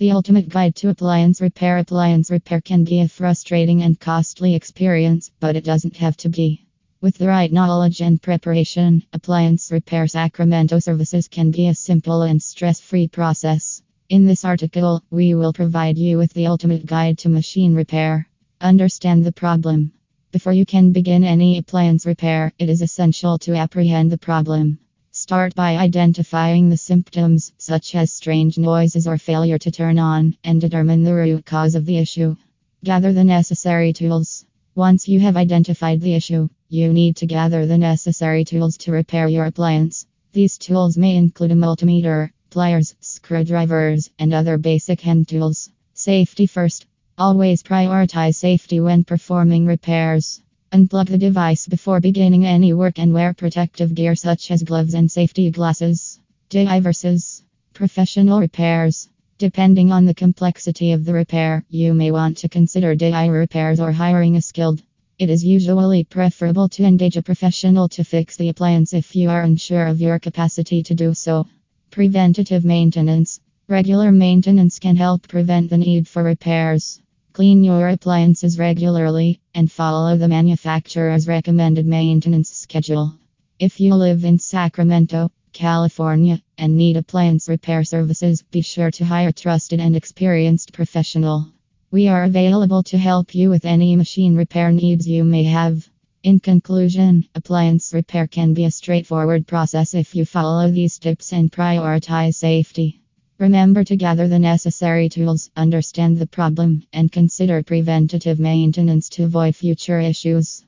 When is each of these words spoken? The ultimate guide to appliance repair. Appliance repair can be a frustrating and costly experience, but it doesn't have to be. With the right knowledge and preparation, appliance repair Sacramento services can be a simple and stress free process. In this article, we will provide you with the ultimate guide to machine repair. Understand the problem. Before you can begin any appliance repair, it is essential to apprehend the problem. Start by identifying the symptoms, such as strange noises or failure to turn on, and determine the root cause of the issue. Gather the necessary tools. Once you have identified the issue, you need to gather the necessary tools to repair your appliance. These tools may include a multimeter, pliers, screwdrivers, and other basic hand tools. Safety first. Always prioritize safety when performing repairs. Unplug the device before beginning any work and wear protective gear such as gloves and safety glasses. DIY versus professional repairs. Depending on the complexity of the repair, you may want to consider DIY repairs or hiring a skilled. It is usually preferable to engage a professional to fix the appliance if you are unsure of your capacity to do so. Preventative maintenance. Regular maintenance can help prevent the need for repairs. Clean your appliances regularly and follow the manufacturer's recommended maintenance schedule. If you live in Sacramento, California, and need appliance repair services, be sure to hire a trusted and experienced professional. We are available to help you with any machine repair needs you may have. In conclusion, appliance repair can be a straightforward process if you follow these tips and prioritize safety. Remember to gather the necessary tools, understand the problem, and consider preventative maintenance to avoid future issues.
The 0.00 0.12
ultimate 0.12 0.48
guide 0.48 0.76
to 0.76 0.88
appliance 0.88 1.42
repair. 1.42 1.76
Appliance 1.76 2.30
repair 2.30 2.62
can 2.62 2.84
be 2.84 3.00
a 3.00 3.08
frustrating 3.08 3.82
and 3.82 4.00
costly 4.00 4.54
experience, 4.54 5.30
but 5.40 5.56
it 5.56 5.64
doesn't 5.64 5.98
have 5.98 6.16
to 6.16 6.30
be. 6.30 6.64
With 7.02 7.18
the 7.18 7.26
right 7.26 7.52
knowledge 7.52 8.00
and 8.00 8.22
preparation, 8.22 9.02
appliance 9.12 9.70
repair 9.70 10.06
Sacramento 10.06 10.78
services 10.78 11.28
can 11.28 11.50
be 11.50 11.68
a 11.68 11.74
simple 11.74 12.22
and 12.22 12.42
stress 12.42 12.80
free 12.80 13.08
process. 13.08 13.82
In 14.08 14.24
this 14.24 14.42
article, 14.42 15.04
we 15.10 15.34
will 15.34 15.52
provide 15.52 15.98
you 15.98 16.16
with 16.16 16.32
the 16.32 16.46
ultimate 16.46 16.86
guide 16.86 17.18
to 17.18 17.28
machine 17.28 17.74
repair. 17.74 18.26
Understand 18.58 19.26
the 19.26 19.32
problem. 19.32 19.92
Before 20.32 20.54
you 20.54 20.64
can 20.64 20.92
begin 20.92 21.24
any 21.24 21.58
appliance 21.58 22.06
repair, 22.06 22.54
it 22.58 22.70
is 22.70 22.80
essential 22.80 23.36
to 23.40 23.54
apprehend 23.54 24.10
the 24.10 24.16
problem. 24.16 24.78
Start 25.22 25.54
by 25.54 25.76
identifying 25.76 26.70
the 26.70 26.78
symptoms, 26.78 27.52
such 27.58 27.94
as 27.94 28.10
strange 28.10 28.56
noises 28.56 29.06
or 29.06 29.18
failure 29.18 29.58
to 29.58 29.70
turn 29.70 29.98
on, 29.98 30.34
and 30.42 30.62
determine 30.62 31.02
the 31.02 31.14
root 31.14 31.44
cause 31.44 31.74
of 31.74 31.84
the 31.84 31.98
issue. 31.98 32.36
Gather 32.82 33.12
the 33.12 33.22
necessary 33.22 33.92
tools. 33.92 34.46
Once 34.74 35.08
you 35.08 35.20
have 35.20 35.36
identified 35.36 36.00
the 36.00 36.14
issue, 36.14 36.48
you 36.70 36.90
need 36.94 37.16
to 37.16 37.26
gather 37.26 37.66
the 37.66 37.76
necessary 37.76 38.46
tools 38.46 38.78
to 38.78 38.92
repair 38.92 39.28
your 39.28 39.44
appliance. 39.44 40.06
These 40.32 40.56
tools 40.56 40.96
may 40.96 41.16
include 41.16 41.52
a 41.52 41.54
multimeter, 41.54 42.30
pliers, 42.48 42.94
screwdrivers, 43.00 44.10
and 44.18 44.32
other 44.32 44.56
basic 44.56 45.02
hand 45.02 45.28
tools. 45.28 45.68
Safety 45.92 46.46
first. 46.46 46.86
Always 47.18 47.62
prioritize 47.62 48.36
safety 48.36 48.80
when 48.80 49.04
performing 49.04 49.66
repairs. 49.66 50.40
Unplug 50.72 51.08
the 51.08 51.18
device 51.18 51.66
before 51.66 51.98
beginning 51.98 52.46
any 52.46 52.72
work 52.72 53.00
and 53.00 53.12
wear 53.12 53.34
protective 53.34 53.92
gear 53.92 54.14
such 54.14 54.52
as 54.52 54.62
gloves 54.62 54.94
and 54.94 55.10
safety 55.10 55.50
glasses. 55.50 56.20
DIY 56.48 56.80
versus 56.80 57.42
professional 57.74 58.38
repairs. 58.38 59.08
Depending 59.38 59.90
on 59.90 60.04
the 60.04 60.14
complexity 60.14 60.92
of 60.92 61.04
the 61.04 61.12
repair, 61.12 61.64
you 61.70 61.92
may 61.92 62.12
want 62.12 62.36
to 62.36 62.48
consider 62.48 62.94
DIY 62.94 63.32
repairs 63.32 63.80
or 63.80 63.90
hiring 63.90 64.36
a 64.36 64.42
skilled. 64.42 64.80
It 65.18 65.28
is 65.28 65.44
usually 65.44 66.04
preferable 66.04 66.68
to 66.68 66.84
engage 66.84 67.16
a 67.16 67.22
professional 67.22 67.88
to 67.88 68.04
fix 68.04 68.36
the 68.36 68.48
appliance 68.48 68.94
if 68.94 69.16
you 69.16 69.28
are 69.28 69.42
unsure 69.42 69.88
of 69.88 70.00
your 70.00 70.20
capacity 70.20 70.84
to 70.84 70.94
do 70.94 71.14
so. 71.14 71.48
Preventative 71.90 72.64
maintenance. 72.64 73.40
Regular 73.66 74.12
maintenance 74.12 74.78
can 74.78 74.94
help 74.94 75.26
prevent 75.26 75.68
the 75.68 75.78
need 75.78 76.06
for 76.06 76.22
repairs. 76.22 77.00
Clean 77.32 77.62
your 77.62 77.88
appliances 77.88 78.58
regularly 78.58 79.40
and 79.54 79.70
follow 79.70 80.16
the 80.16 80.26
manufacturer's 80.26 81.28
recommended 81.28 81.86
maintenance 81.86 82.50
schedule. 82.50 83.14
If 83.58 83.78
you 83.78 83.94
live 83.94 84.24
in 84.24 84.40
Sacramento, 84.40 85.30
California, 85.52 86.42
and 86.58 86.76
need 86.76 86.96
appliance 86.96 87.48
repair 87.48 87.84
services, 87.84 88.42
be 88.42 88.62
sure 88.62 88.90
to 88.90 89.04
hire 89.04 89.28
a 89.28 89.32
trusted 89.32 89.78
and 89.78 89.94
experienced 89.94 90.72
professional. 90.72 91.46
We 91.92 92.08
are 92.08 92.24
available 92.24 92.82
to 92.84 92.98
help 92.98 93.32
you 93.32 93.48
with 93.48 93.64
any 93.64 93.94
machine 93.94 94.34
repair 94.34 94.72
needs 94.72 95.06
you 95.06 95.22
may 95.22 95.44
have. 95.44 95.88
In 96.24 96.40
conclusion, 96.40 97.28
appliance 97.36 97.94
repair 97.94 98.26
can 98.26 98.54
be 98.54 98.64
a 98.64 98.70
straightforward 98.72 99.46
process 99.46 99.94
if 99.94 100.16
you 100.16 100.24
follow 100.24 100.68
these 100.70 100.98
tips 100.98 101.32
and 101.32 101.50
prioritize 101.50 102.34
safety. 102.34 102.99
Remember 103.40 103.84
to 103.84 103.96
gather 103.96 104.28
the 104.28 104.38
necessary 104.38 105.08
tools, 105.08 105.50
understand 105.56 106.18
the 106.18 106.26
problem, 106.26 106.82
and 106.92 107.10
consider 107.10 107.62
preventative 107.62 108.38
maintenance 108.38 109.08
to 109.08 109.24
avoid 109.24 109.56
future 109.56 109.98
issues. 109.98 110.62